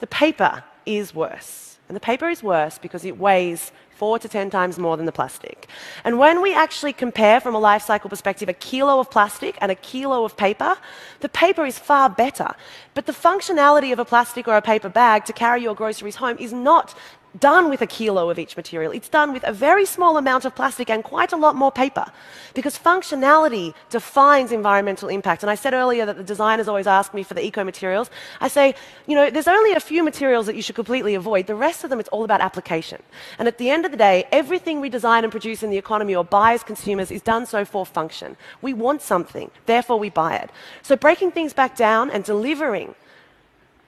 the 0.00 0.06
paper 0.06 0.64
is 0.86 1.14
worse. 1.14 1.78
And 1.88 1.96
the 1.96 2.00
paper 2.00 2.28
is 2.28 2.42
worse 2.42 2.78
because 2.78 3.04
it 3.04 3.18
weighs 3.18 3.72
four 3.98 4.18
to 4.18 4.28
10 4.28 4.50
times 4.50 4.78
more 4.78 4.96
than 4.96 5.06
the 5.06 5.12
plastic. 5.12 5.66
And 6.04 6.18
when 6.18 6.40
we 6.40 6.54
actually 6.54 6.92
compare 6.92 7.40
from 7.40 7.54
a 7.54 7.58
life 7.58 7.82
cycle 7.82 8.08
perspective 8.08 8.48
a 8.48 8.52
kilo 8.52 9.00
of 9.00 9.10
plastic 9.10 9.58
and 9.60 9.72
a 9.72 9.74
kilo 9.74 10.24
of 10.24 10.36
paper, 10.36 10.76
the 11.20 11.28
paper 11.28 11.66
is 11.66 11.78
far 11.78 12.08
better. 12.08 12.54
But 12.94 13.06
the 13.06 13.12
functionality 13.12 13.92
of 13.92 13.98
a 13.98 14.04
plastic 14.04 14.46
or 14.46 14.56
a 14.56 14.62
paper 14.62 14.88
bag 14.88 15.24
to 15.24 15.32
carry 15.32 15.62
your 15.62 15.74
groceries 15.74 16.16
home 16.16 16.36
is 16.38 16.52
not 16.52 16.94
done 17.40 17.70
with 17.70 17.82
a 17.82 17.86
kilo 17.86 18.30
of 18.30 18.38
each 18.38 18.56
material. 18.56 18.92
It's 18.92 19.08
done 19.08 19.32
with 19.32 19.44
a 19.44 19.52
very 19.52 19.84
small 19.84 20.16
amount 20.16 20.44
of 20.44 20.54
plastic 20.54 20.90
and 20.90 21.04
quite 21.04 21.32
a 21.32 21.36
lot 21.36 21.56
more 21.56 21.72
paper. 21.72 22.06
Because 22.54 22.78
functionality 22.78 23.74
defines 23.90 24.52
environmental 24.52 25.08
impact. 25.08 25.42
And 25.42 25.50
I 25.50 25.54
said 25.54 25.74
earlier 25.74 26.06
that 26.06 26.16
the 26.16 26.24
designers 26.24 26.68
always 26.68 26.86
ask 26.86 27.14
me 27.14 27.22
for 27.22 27.34
the 27.34 27.44
eco 27.44 27.64
materials. 27.64 28.10
I 28.40 28.48
say, 28.48 28.74
you 29.06 29.14
know, 29.14 29.30
there's 29.30 29.48
only 29.48 29.72
a 29.72 29.80
few 29.80 30.02
materials 30.02 30.46
that 30.46 30.56
you 30.56 30.62
should 30.62 30.74
completely 30.74 31.14
avoid. 31.14 31.46
The 31.46 31.54
rest 31.54 31.84
of 31.84 31.90
them, 31.90 32.00
it's 32.00 32.08
all 32.10 32.24
about 32.24 32.40
application. 32.40 33.02
And 33.38 33.48
at 33.48 33.58
the 33.58 33.70
end 33.70 33.84
of 33.84 33.90
the 33.90 33.96
day, 33.96 34.26
everything 34.32 34.80
we 34.80 34.88
design 34.88 35.24
and 35.24 35.30
produce 35.30 35.62
in 35.62 35.70
the 35.70 35.78
economy 35.78 36.14
or 36.14 36.24
buy 36.24 36.54
as 36.54 36.62
consumers 36.62 37.10
is 37.10 37.22
done 37.22 37.46
so 37.46 37.64
for 37.64 37.84
function. 37.84 38.36
We 38.62 38.74
want 38.74 39.02
something, 39.02 39.50
therefore 39.66 39.98
we 39.98 40.10
buy 40.10 40.36
it. 40.36 40.50
So 40.82 40.96
breaking 40.96 41.32
things 41.32 41.52
back 41.52 41.76
down 41.76 42.10
and 42.10 42.24
delivering 42.24 42.94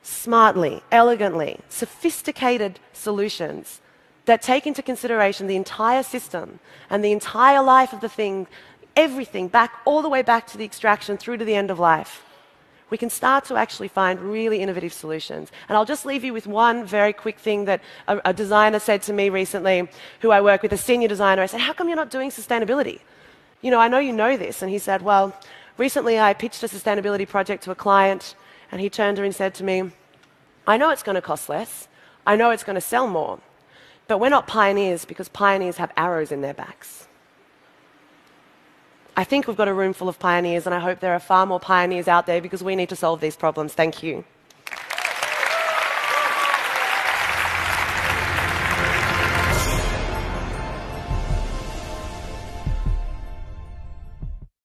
smartly, 0.02 0.82
elegantly, 0.90 1.60
sophisticated 1.68 2.80
solutions 2.92 3.80
that 4.26 4.42
take 4.42 4.66
into 4.66 4.82
consideration 4.82 5.46
the 5.46 5.56
entire 5.56 6.02
system 6.02 6.60
and 6.88 7.04
the 7.04 7.12
entire 7.12 7.62
life 7.62 7.92
of 7.92 8.00
the 8.00 8.08
thing, 8.08 8.46
everything, 8.96 9.48
back 9.48 9.72
all 9.84 10.02
the 10.02 10.08
way 10.08 10.22
back 10.22 10.46
to 10.46 10.58
the 10.58 10.64
extraction 10.64 11.16
through 11.16 11.36
to 11.36 11.44
the 11.44 11.54
end 11.54 11.70
of 11.70 11.78
life. 11.78 12.24
We 12.90 12.98
can 12.98 13.10
start 13.10 13.44
to 13.46 13.56
actually 13.56 13.88
find 13.88 14.20
really 14.20 14.60
innovative 14.60 14.92
solutions. 14.92 15.50
And 15.68 15.76
I'll 15.76 15.84
just 15.84 16.04
leave 16.04 16.24
you 16.24 16.32
with 16.32 16.46
one 16.46 16.84
very 16.84 17.12
quick 17.12 17.38
thing 17.38 17.64
that 17.66 17.80
a, 18.08 18.20
a 18.26 18.32
designer 18.32 18.80
said 18.80 19.02
to 19.02 19.12
me 19.12 19.30
recently, 19.30 19.88
who 20.20 20.32
I 20.32 20.40
work 20.40 20.62
with, 20.62 20.72
a 20.72 20.76
senior 20.76 21.06
designer. 21.06 21.42
I 21.42 21.46
said, 21.46 21.60
How 21.60 21.72
come 21.72 21.86
you're 21.86 21.96
not 21.96 22.10
doing 22.10 22.30
sustainability? 22.30 22.98
You 23.62 23.70
know, 23.70 23.78
I 23.78 23.86
know 23.86 23.98
you 23.98 24.12
know 24.12 24.36
this. 24.36 24.60
And 24.60 24.70
he 24.70 24.78
said, 24.78 25.02
Well, 25.02 25.36
recently 25.78 26.18
I 26.18 26.34
pitched 26.34 26.64
a 26.64 26.66
sustainability 26.66 27.28
project 27.28 27.62
to 27.64 27.70
a 27.70 27.76
client 27.76 28.34
and 28.70 28.80
he 28.80 28.90
turned 28.90 29.16
to 29.16 29.22
her 29.22 29.26
and 29.26 29.34
said 29.34 29.54
to 29.54 29.64
me, 29.64 29.90
I 30.66 30.76
know 30.76 30.90
it's 30.90 31.02
going 31.02 31.16
to 31.16 31.22
cost 31.22 31.48
less. 31.48 31.88
I 32.26 32.36
know 32.36 32.50
it's 32.50 32.64
going 32.64 32.74
to 32.74 32.80
sell 32.80 33.06
more. 33.06 33.40
But 34.06 34.18
we're 34.18 34.28
not 34.28 34.46
pioneers 34.46 35.04
because 35.04 35.28
pioneers 35.28 35.76
have 35.78 35.92
arrows 35.96 36.32
in 36.32 36.40
their 36.40 36.54
backs. 36.54 37.06
I 39.16 39.24
think 39.24 39.46
we've 39.46 39.56
got 39.56 39.68
a 39.68 39.74
room 39.74 39.92
full 39.92 40.08
of 40.08 40.18
pioneers, 40.18 40.66
and 40.66 40.74
I 40.74 40.78
hope 40.78 41.00
there 41.00 41.12
are 41.12 41.20
far 41.20 41.44
more 41.46 41.60
pioneers 41.60 42.08
out 42.08 42.26
there 42.26 42.40
because 42.40 42.62
we 42.62 42.76
need 42.76 42.88
to 42.88 42.96
solve 42.96 43.20
these 43.20 43.36
problems. 43.36 43.74
Thank 43.74 44.02
you. 44.02 44.24